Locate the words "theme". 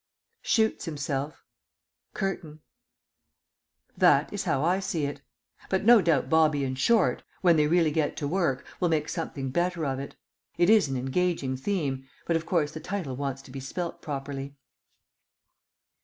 11.55-12.07